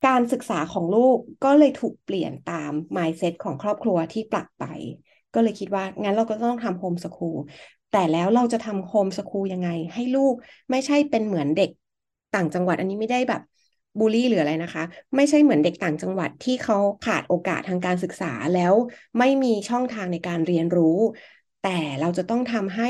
[0.04, 4.64] การศึกษาของลูกก็เลยถูกเปลี่ยนตาม mindset ของครอบครัวที่ปรับไป
[5.34, 7.38] ก็เลยคิดว่า งั้นเราก็ต้องทำโฮมสคูล
[7.92, 10.36] แต่แล้วเราจะทำโฮมสคูลยังไง ให้ลูก
[10.72, 11.70] ไม่ใช่เป็นเหมือนเด็ก
[12.36, 13.42] ต่างจังหวัดอันนี้ไม่ได้แบบ
[14.00, 14.84] บูลลี่หรืออะไรนะคะ
[15.16, 18.74] ไม่ใช่เหมือนเด็กต่างจังหวัดที่เขาขาดโอกาสทางการศึกษาแล้ว
[19.18, 20.98] ไม่มีช่องทางในการเรียนรู้
[21.64, 22.90] แต่เราจะต้องทำให้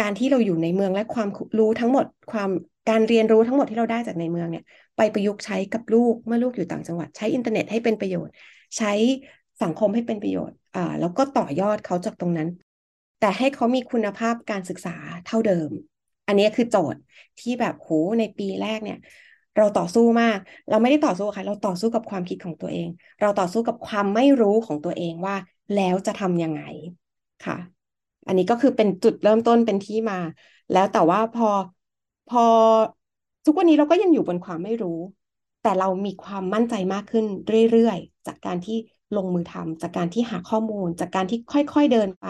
[0.00, 1.28] การที่เราอยู่ในเมืองและความ
[1.58, 2.50] รู้ทั้งหมด ความ
[2.88, 4.64] การเรียนรู้ทั้งหมดที่เราได้จากในเมืองเนี่ย
[4.96, 8.32] ไปประยุกต์ใช้กับลูกเมื่อลูกอยู่ต่างจังหวัด ใช้อินเทอร์เน็ตให้เป็นประโยชน์
[8.78, 8.92] ใช้
[9.62, 12.48] สังคมให้เป็นประโยชน์อ่าแล้วก็ต่อยอดเขาจากตรงนั้น
[13.20, 15.70] แต่ให้เขามีคุณภาพการศึกษาเท่าเดิม
[16.26, 17.00] อันนี้คือโจทย์
[17.40, 18.98] ที่แบบโหในปีแรกเนี่ย
[19.56, 20.38] เราต่อสู้มาก
[20.70, 22.88] เราไม่ได้ต่อสู้ค่ะ เราต่อสู้กับความคิดของตัวเอง
[23.20, 25.36] เราต่อสู้กับความไม่รู้ของตัวเองว่า
[25.76, 26.62] แล้วจะทำยังไง
[27.46, 27.56] ค่ะ
[28.26, 30.16] อันนี้ก็คือเป็นจุดเริ่มต้นเป็นที่มา
[30.70, 31.46] แล้วแต่ว่าพอ
[32.26, 32.40] พอ
[33.44, 34.98] ทุกวันนี้เราก็ยังอยู่บนความไม่รู้
[35.60, 37.26] แต่เรามีความมั่นใจมากขึ้น
[37.70, 38.76] เรื่อยๆ จากการที่
[39.16, 42.24] ลงมือทำจากการที่หาข้อมูล จากการที่ค่อยๆเดินไป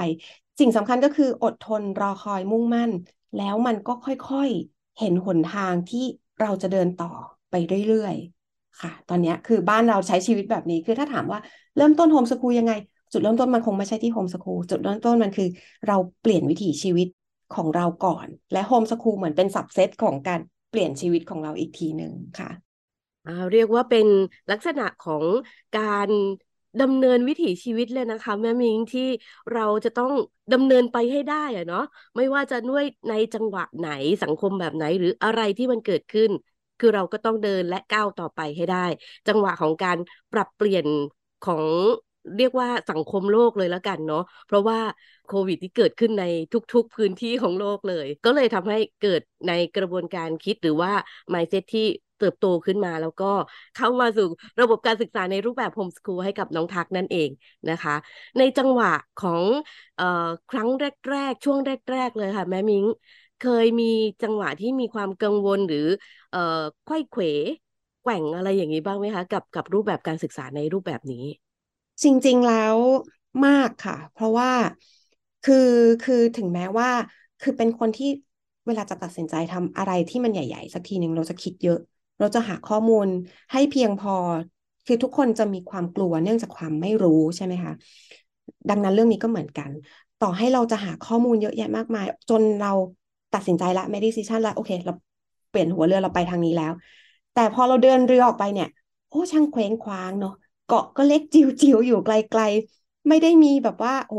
[0.60, 2.90] สิ่งสำคัญก็คืออดทนรอคอยมุ่งมั่น
[3.36, 6.04] แล้วมันก็ค่อยๆเห็นหนทางที่
[6.40, 7.06] เราจะเดินต่อ
[7.50, 7.54] ไป
[7.88, 11.38] เรื่อยๆค่ะ ตอนนี้คือบ้านเราใช้ชีวิตแบบนี้คือถ้าถามว่า
[11.76, 12.72] เริ่มต้นโฮมสกูลยังไง
[13.16, 15.48] จุดเริ่มต้นมันคงไม่ใช่ที่โฮมสคูลจุดเริ่มต้นมันคือ
[15.86, 17.08] เราเปลี่ยนวิถีชีวิต
[17.54, 22.50] ของเราก่อน และโฮมสคูลเหมือนเป็นสับเซตของการเปลี่ยนชีวิตของเราอีกทีหนึ่งค่ะ
[23.52, 24.06] เรียกว่าเป็น
[24.50, 25.24] ลักษณะของ
[25.78, 26.10] การ
[26.82, 29.08] ดำเนินวิถีชีวิตเลยนะคะ แม่มิงที่
[29.54, 30.12] เราจะต้อง
[30.52, 31.84] ดำเนินไปให้ได้อะเนาะ
[32.16, 33.90] ไม่ว่าจะด้วยในจังหวะไหน
[34.22, 36.30] สังคมแบบไหนหรืออะไรที่มันเกิดขึ้น
[36.78, 38.86] คือเราก็ต้องเดินและก้าวต่อไปให้ได้
[39.28, 39.98] จังหวะของการ
[40.32, 40.86] ปรับเปลี่ยน
[41.46, 41.64] ของ
[42.36, 44.78] เรียกว่าสังคมโลกเลยแล้วกันเนาะเพราะว่า
[45.26, 50.92] โควิดที่เกิดขึ้นในทุกๆพื้นที่ของโลกเลย ก็เลยทำให้เกิดในกระบวนการคิดหรือว่า
[51.34, 51.86] mindset ที่
[52.18, 53.24] เติบโตขึ้นมาแล้วก็
[53.74, 54.24] เข้ามาสู่
[54.60, 57.30] ระบบการศึกษาในรูปแบบโฮมสคูลให้กับน้องทักนั่นเอง
[57.70, 57.94] นะคะ
[58.38, 59.42] ในจังหวะของ
[59.98, 60.04] ออ
[60.50, 62.84] ครั้งแรก ๆ ช่วงแรก ๆ เลยค่ะ แม่มิง
[63.38, 63.84] เคยมี
[64.22, 65.86] จังหวะที่มีความกังวลหรือ
[66.30, 66.38] เอ่อ
[66.84, 67.22] ไข้เขว
[68.02, 71.24] แกว่งอะไรอย่างนี้บ้างไหมคะ กับกับรูปแบบการศึกษาในรูปแบบนี้
[72.02, 72.78] จริง ๆ แล้ว
[73.46, 74.50] มากค่ะ เพราะว่า
[75.42, 75.54] คือ
[76.02, 76.90] คือถึงแม้ว่า
[77.40, 78.06] คือเป็นคนที่
[78.66, 81.78] เวลาจะตัดสินใจทำอะไรที่มันใหญ่ ๆ สักทีหนึ่งเราจะคิดเยอะ
[82.18, 83.06] เราจะหาข้อมูล
[83.52, 84.14] ให้เพียงพอ
[84.86, 87.72] คือทุกคนจะมีความกลัวเนื่องจากความไม่รู้ใช่ไหมคะ
[88.68, 89.70] ดังนั้นเรื่องนี้ก็เหมือนกัน
[90.18, 92.72] ต่อให้เราจะหาข้อมูลเยอะแยะมากมาย จนเรา
[93.34, 94.92] ตัดสินใจละไม่ได้ซีชันละโอเค เรา
[95.50, 96.72] เปลี่ยนหัวเรือเราไปทางนี้แล้ว
[97.34, 98.68] แต่พอเราเดินเรือออกไปเนี่ย
[99.08, 100.32] โอ้ช่างเคว้งคว้างเนาะ
[100.66, 104.16] เกาะก็เล็กจิ๋วๆอยู่ไกลๆ ไม่ได้มีแบบว่า โอ้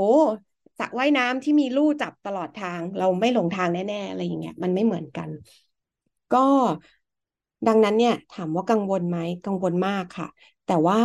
[0.78, 5.30] สระว่ายน้ำที่มีลู่จับตลอดทาง เราไม่หลงทางแน่ๆอะไรอย่างเงี้ยมันไม่เหมือนกัน
[6.32, 6.38] ก็
[7.68, 10.28] ดังนั้นเนี่ย ถามว่ากังวลไหมกังวลมากค่ะ
[10.66, 11.00] แต่ว่า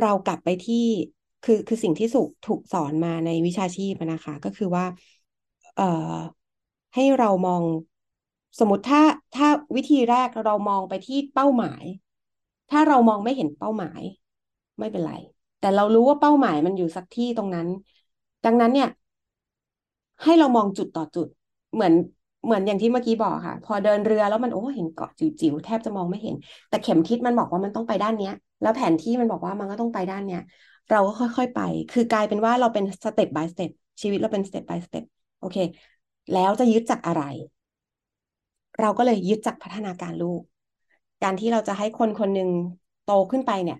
[0.00, 0.86] เรากลับไปที่
[1.42, 4.84] คือคือสิ่งที่สุถูกสอนมาในวิชาชีพนะคะ ก็คือว่า
[5.74, 5.84] เอ่อ
[6.94, 7.62] ให้เรามอง
[8.58, 9.02] สมมติถ้า
[9.34, 11.84] ถ้าวิธีแรกเรามองไปที่เป้าหมาย
[12.70, 14.00] ถ้าเรามองไม่เห็นเป้าหมาย
[14.78, 15.12] ไม่เป็นไร
[15.60, 17.68] แต่เรารู้ว่าเป้าหมายมันอยู่สักที่ตรงนั้น
[18.44, 18.88] ดังนั้นเนี่ย
[20.22, 21.28] ให้เรามองจุดต่อจุด
[21.74, 21.94] เหมือน
[22.44, 26.34] เหมือนอย่างที่เมื่อกี้บอกค่ะ พอเดินเรือแล้วมันโอ้เห็นเกาะจิ๋วๆแทบจะมองไม่เห็น
[26.68, 30.40] แต่เข็มทิศมันบอกว่ามันต้องไปด้านเนี้ย แล้วแผนที่มันบอกว่ามันก็ต้องไปด้านเนี้ย
[30.90, 33.70] เราก็ค่อยๆไป คือกลายเป็นว่าเราเป็นสเต็ป by สเต็ป
[34.02, 35.04] ชีวิตเราเป็นสเต็ป by สเต็ป
[35.40, 35.56] โอเค
[36.32, 37.22] แล้วจะยึดจากอะไร
[38.80, 40.42] เราก็เลยยึดจากพัฒนาการลูก
[41.22, 42.50] การที่เราจะให้คนคนหนึ่ง
[43.04, 43.78] โตขึ้นไปเนี่ย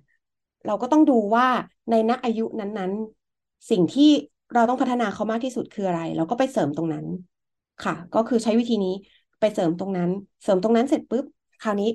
[0.67, 1.47] เราก็ต้องดูว่า
[1.91, 4.11] ในณอายุนั้นๆ สิ่งที่
[4.55, 7.07] เราต้องพัฒนาเขามากที่สุดคืออะไร เราก็ไปเสริมตรงนั้น
[7.85, 8.95] ค่ะ ก็คือใช้วิธีนี้
[9.41, 10.11] ไปเสริมตรงนั้น
[10.43, 11.25] เสริมตรงนั้นเสร็จปุ๊บ
[11.63, 11.91] คราวนี้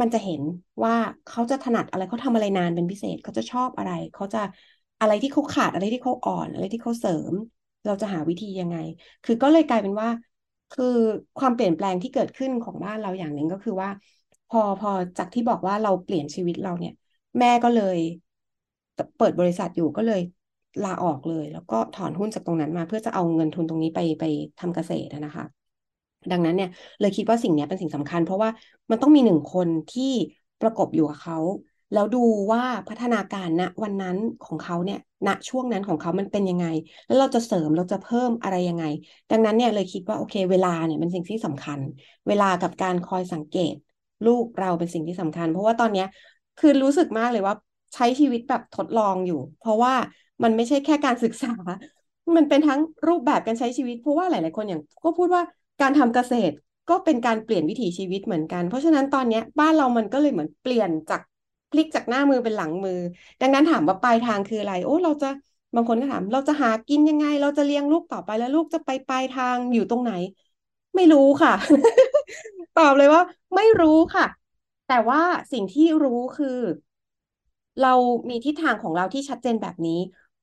[0.00, 0.42] มันจะเห็น
[0.84, 0.94] ว่า
[1.26, 4.38] เขาจะถนัดอะไรเขาทำอะไรนานเป็นพิเศษเขาจะชอบอะไรเขาจะ
[5.00, 7.34] อะไรที่เขาขาดอะไรที่เขาอ่อน อะไรที่เขาเสริม
[7.84, 8.76] เราจะหาวิธียังไง
[9.24, 10.08] คือก็เลยกลายเป็นว่า
[10.70, 10.84] คือ
[11.38, 13.90] ความเปลี่ยนแปลงที่เกิดขึ้นของบ้านเราอย่างหนึ่งก็คือว่า
[14.58, 16.92] อพอจากที่บอกว่าเราเปลี่ยนชีวิตเราเนี่ย
[17.38, 17.98] แม่ก็เลย
[19.16, 20.20] เปิดบริษัทอยู่ก็เลย
[20.82, 24.24] ลาออกเลย แล้วก็ถอนหุ้นจากตรงนั้นมา เพื่อจะเอาเงินทุนตรงนี้ไปไป
[24.58, 25.44] ทำเกษตรนะคะ
[26.30, 28.50] ดังนั้นเนี่ย เลยคิดว่าสิ่งนี้เป็นสิ่งสำคัญ เพราะว่า
[28.90, 30.12] มันต้องมีหนึ่งคนที่
[30.60, 31.38] ประกบอยู่กับเขา
[31.92, 32.18] แล้วดู
[32.52, 36.66] ว่าพัฒนาการณวันนั้นของเขาเนี่ยณช่วงนั้นของเขามันเป็นยังไง
[37.06, 38.84] แล้วเราจะเสริมเราจะเพิ่มอะไรยังไง
[39.30, 41.80] ดังนั้นเนี่ยเลยคิดว่าโอเค เวลาเนี่ยเป็นสิ่งที่สำคัญ
[42.28, 43.74] เวลากับการคอยสังเกต
[44.26, 46.06] ลูกเราเป็นสิ่งที่สำคัญ เพราะว่าตอนเนี้ย
[46.58, 47.54] คือรู้สึกมากเลยว่า
[47.94, 49.94] ใช้ชีวิตแบบทดลองอยู่ เพราะว่า
[50.42, 51.48] มันไม่ใช่แค่การศึกษา
[52.36, 55.42] มันเป็นทั้งรูปแบบการใช้ชีวิต เพราะว่าหลาย ๆ คนอย่างก็พูดว่า
[55.80, 56.54] การทำเกษตร
[56.90, 61.20] ก็เป็นการเปลี่ยนวิถีชีวิตเหมือนกัน เพราะฉะนั้นตอนนี้บ้านเรามันก็เลยเหมือนเปลี่ยนจาก
[61.70, 62.98] พลิกจากหน้ามือเป็นหลังมือ
[63.40, 65.28] ดังนั้นถามว่าปลายทางคืออะไร โอ้เราจะ
[65.74, 70.12] บางคนก็ถาม เราจะหากินยังไง เราจะเลี้ยงลูกต่อไปแล้วลูกจะไปปลายทางอยู่ตรงไหน
[70.94, 71.52] ไม่รู้ค่ะ
[72.78, 73.22] ตอบเลยว่า
[73.54, 74.26] ไม่รู้ค่ะ
[74.88, 76.58] แต่ว่าสิ่งที่รู้คือ
[77.82, 77.94] เรา
[78.28, 80.00] มีทิศทางของเราที่ชัดเจนแบบนี้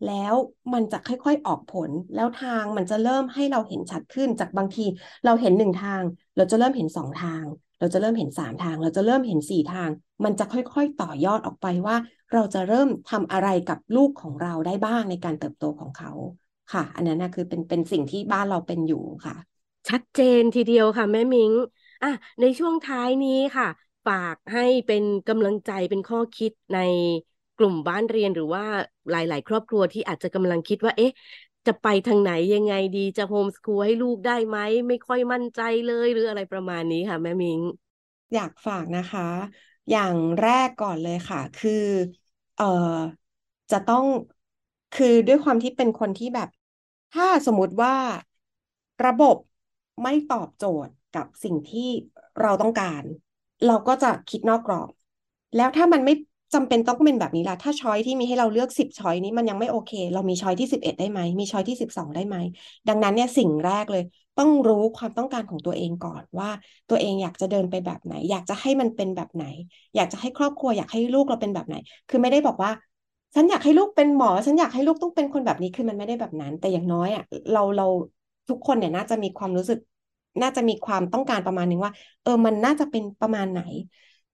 [0.07, 0.35] แล้ว
[0.73, 4.85] มันจะค่อยๆออกผล แล้วทางมันจะเริ่มให้เราเห็นชัดขึ้นจากบางที
[5.25, 6.03] เราเห็นหนึ่งทาง
[6.37, 7.43] เราจะเริ่มเห็นสองทาง
[7.79, 9.89] เราจะเริ่มเห็นสามทาง เราจะเริ่มเห็นสี่ทาง
[10.25, 11.95] มันจะค่อยๆต่อยอดออกไปว่า
[12.33, 16.11] เราจะเริ่มทำอะไรกับลูกของเราได้บ้างในการเติบโตของเขา
[16.73, 19.35] ค่ะ อันนั้นนะคือเป็นเป็นสิ่งที่บ้านเราเป็นอยู่ค่ะ
[19.89, 21.51] ชัดเจนทีเดียวค่ะแม่มิง
[22.01, 22.07] อะ
[22.41, 23.67] ในช่วงท้ายนี้ค่ะ
[24.05, 26.77] ฝากให้เป็นกำลังใจเป็นข้อคิดใน
[27.57, 28.63] กลุ่มบ้านเรียนหรือว่า
[29.09, 31.11] หลาย ๆ ครอบครัวที่อาจจะกำลังคิดว่า เอ๊ะ
[31.65, 37.61] จะไปทางไหนยังไงดีจะโฮมสคูลให้ลูกได้ไหม ไม่ค่อยมั่นใจเลยหรืออะไรประมาณนี้ค่ะ แม่มิง
[38.33, 39.21] อยากฝากนะคะ
[39.89, 41.71] อย่างแรกก่อนเลยค่ะ คือ
[42.55, 42.63] เอ่อ
[43.71, 44.05] จะต้อง
[44.91, 46.49] คือด้วยความที่เป็นคนที่แบบ
[47.11, 47.93] ถ้าสมมติว่า
[49.05, 49.37] ระบบ
[50.01, 51.89] ไม่ตอบโจทย์ กับสิ่งที่
[52.41, 53.03] เราต้องการ
[53.67, 54.89] เราก็จะคิดนอกกรอบ
[55.55, 56.13] แล้วถ้ามันไม่
[56.53, 62.37] จำเป็นต้องเป็นแบบนี้ล่ะ ถ้าช้อยที่มีให้เราเลือกสิบช้อยนี้มันยังไม่โอเค เรามีช้อยที่สิบเอ็ดได้ไหม มีช้อยที่สิบสองได้ไหม
[62.87, 64.03] ดังนั้นเนี่ยสิ่งแรกเลย
[64.39, 66.49] ต้องรู้ความต้องการของตัวเองก่อนว่า
[66.89, 69.45] ตัวเองอยากจะเดินไปแบบไหน อยากจะให้มันเป็นแบบไหน
[69.95, 71.75] อยากจะให้ครอบครัวอยากให้ลูกเราเป็นแบบไหน
[72.09, 72.71] คือไม่ได้บอกว่า
[73.35, 77.85] ฉันอยากให้ลูกเป็นหมอ ฉันอยากให้ลูกต้องเป็นคนแบบนี้ คือมันไม่ได้แบบนั้น แต่อย่างน้อยอะเราเรา
[78.49, 79.79] ทุกคนเนี่ยน่าจะมีความรู้สึก
[80.41, 81.91] น่าจะมีความต้องการประมาณนึงว่า
[82.23, 83.59] เออมันน่าจะเป็นประมาณไหน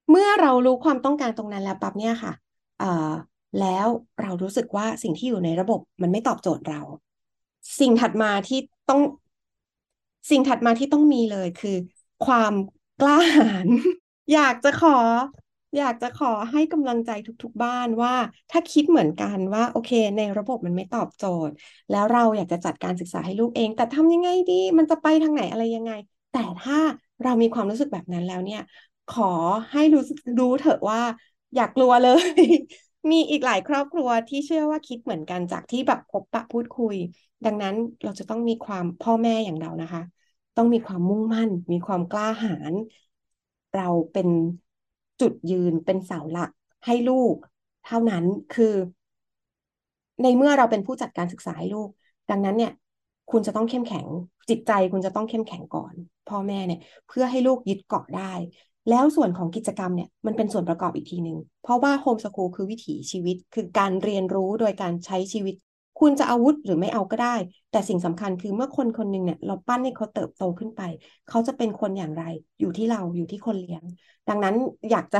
[0.10, 2.34] เมื่อเรารู้ความต้องการตรงนั้นแล้วปั๊บเนี่ยค่ะ
[2.78, 3.12] เอ่อ
[3.60, 3.88] แล้ว
[4.22, 6.82] เรารู้สึกว่าสิ่งที่อยู่ในระบบมันไม่ตอบโจทย์เรา
[7.80, 9.02] สิ่งถัดมาที่ต้อง
[10.30, 11.78] สิ่งถัดมาที่ต้องมีเลยคือ
[12.26, 12.54] ความ
[13.00, 13.68] กล้าหาญ
[14.34, 14.98] อยากจะขอ
[15.76, 17.12] อยากจะขอให้กำลังใจ
[17.44, 18.14] ทุกๆบ้านว่า
[18.52, 21.54] ถ้าคิดเหมือนกันว่า โอเค ในระบบมันไม่ตอบโจทย์
[21.90, 25.92] แล้วเราอยากจะจัดการศึกษาให้ลูกเอง แต่ทำยังไงดี มันจะไปทางไหนอะไรยังไง
[26.32, 26.78] แต่ถ้า
[27.24, 28.62] เรามีความรู้สึกแบบนั้นแล้วเนี่ย
[29.08, 29.32] ขอ
[29.72, 30.02] ให้รู้
[30.40, 31.02] รู้เถอะว่า
[31.56, 32.42] อยากกลัวเลย
[33.12, 36.96] มีอีกหลายครอบครัวที่เชื่อว่าคิดเหมือนกันจากที่แบบพบปะพูดคุย
[37.46, 40.02] ดังนั้นเราจะต้องมีความพ่อแม่อย่างเรานะคะ
[40.56, 42.74] ต้องมีความมุ่งมั่น มีความกล้าหาญ
[43.74, 44.30] เราเป็น
[45.22, 46.52] จุดยืนเป็นเสาหลัก
[46.86, 47.36] ให้ลูก
[47.86, 48.74] เท่านั้นคือ
[50.24, 51.90] ในเมื่อเราเป็นผู้จัดการศึกษาให้ลูก
[52.30, 52.72] ดังนั้นเนี่ย
[53.32, 54.08] คุณจะต้องเข้มแข็ง
[54.50, 55.94] จิตใจคุณจะต้องเข้มแข็งก่อน
[56.30, 58.34] พ่อแม่เนี่ย เพื่อให้ลูกยึดเกาะได้
[58.90, 65.56] แล้วส่วนของกิจกรรมเนี่ยมันเป็นส่วนประกอบอีกทีหนึ่งเพราะว่าโฮมสคูลคือวิถีชีวิตคือการเรียนรู้โดยการใช้ชีวิต
[66.00, 67.36] คุณจะอาวุธหรือไม่เอาก็ได้
[67.72, 70.82] แต่สิ่งสำคัญคือเมื่อคนคนหนึ่งเนี่ย เราปั้นให้เขาเติบโตขึ้นไป
[71.28, 72.24] เขาจะเป็นคนอย่างไร
[72.60, 73.84] อยู่ที่เราอยู่ที่คนเลี้ยง
[74.30, 74.56] ดังนั้น
[74.92, 75.20] อยากจะ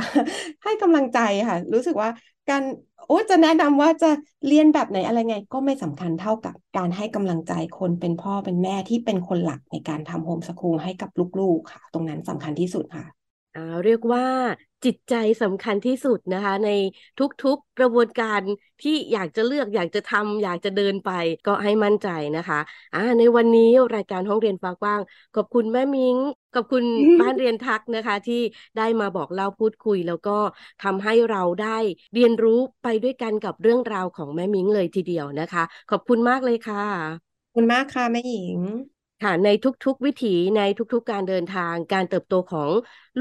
[0.64, 2.10] ให้กำลังใจค่ะ รู้สึกว่า
[2.50, 2.62] การ
[3.06, 4.10] โอ้จะแนะนำว่าจะ
[4.46, 11.10] เรียนแบบไหนอะไรไง ก็ไม่สำคัญเท่ากับการให้กำลังใจคนเป็นพ่อเป็นแม่ที่เป็นคนหลักในการทำโฮมสคูลให้กับ
[11.40, 13.17] ลูกๆค่ะ ตรงนั้นสำคัญที่สุดค่ะ
[13.84, 14.24] เรียกว่า
[14.84, 16.68] จิตใจสำคัญที่สุดนะคะ ใน
[17.18, 18.40] ทุกๆกระบวนการ
[18.82, 21.10] ที่อยากจะเลือกอยากจะทำอยากจะเดินไป
[21.46, 22.60] ก็ให้มั่นใจนะคะ
[22.94, 25.00] อ่าในวันนี้รายการห้องเรียนฟ้ากว้าง
[25.34, 26.16] ขอบคุณแม่มิง้ง
[26.54, 26.84] ขอบคุณ
[27.20, 28.40] บ้านเรียนทักนะคะ ที่
[28.76, 30.38] ได้มาบอกเล่าพูดคุย แล้วก็
[30.82, 31.78] ทำให้เราได้
[32.14, 36.84] เรียนรู้ไปด้วยกันกับเรื่องราวของแม่มิง้งเลยทีเดียวนะคะ ขอบคุณมากเลยค่ะ
[37.42, 38.58] ขอบคุณมากค่ะแม่หญิง
[39.24, 39.48] ค่ะใน
[39.84, 40.62] ทุกๆวิถีใน
[40.94, 42.70] ทุกๆการเดินทาง การเติบโตของ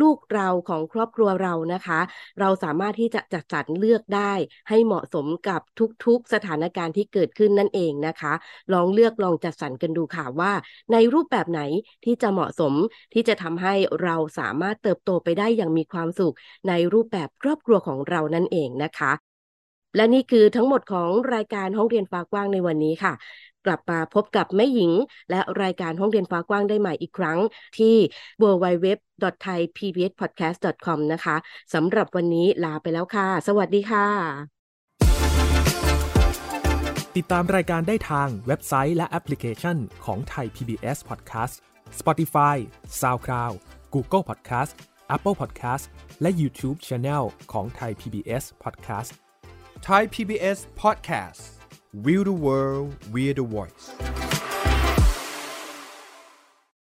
[0.02, 2.00] ลูกเราของครอบครัวเรานะคะ
[2.40, 4.34] เราสามารถที่จะจัดสรรเลือกได้
[4.70, 5.62] ให้เหมาะสมกับ
[6.06, 8.34] ทุกๆสถานการณ์ที่เกิดขึ้นนั่นเองนะคะ
[8.74, 10.52] ลองเลือกลองจัดสรรกันดูค่ะว่า
[10.92, 11.62] ในรูปแบบไหน
[12.06, 12.74] ที่จะเหมาะสม
[13.14, 16.36] ที่จะทำให้เราสามารถเติบโตไปได้อย่างมีความสุข
[16.68, 19.14] ในรูปแบบครอบครัวของเรานั่นเองนะคะ
[19.96, 23.14] และนี่คือทั้งหมดของรายการห้องเรียนฟ้ากว้างในวันนี้ค่ะ
[23.66, 24.92] กลับมาพบกับแม่หญิง
[25.30, 27.40] และรายการห้องเรียนฟ้ากว้างได้ใหม่อีกครั้ง
[27.78, 27.96] ที่
[28.42, 31.36] www.thaipbspodcast.com นะคะ
[31.74, 34.08] สำหรับวันนี้ลาไปแล้วค่ะ สวัสดีค่ะ
[37.18, 41.56] ติดตามรายการได้ทางเว็บไซต์และแอปพลิเคชันของ Thai PBS Podcast
[42.00, 42.56] Spotify
[43.02, 43.56] SoundCloud
[43.94, 44.72] Google Podcast
[45.16, 45.84] Apple Podcast
[46.22, 49.12] และ YouTube Channel ของ Thai PBS Podcast
[49.88, 51.57] Thai PBS Podcast
[51.94, 54.37] Real the world, we're the voice.